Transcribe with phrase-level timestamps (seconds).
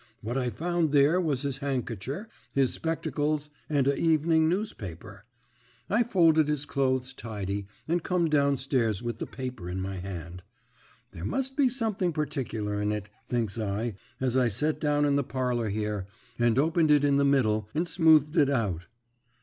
[0.21, 5.25] What I found there was his handkercher, his spectacles, and a evening newspaper,
[5.91, 10.41] I folded his clothes tidy, and come down stairs with the paper in my hand.
[11.11, 15.23] There must be something particular in it, thinks I, as I set down in the
[15.23, 16.07] parlour here,
[16.39, 18.87] and opened it in the middle, and smoothed it out.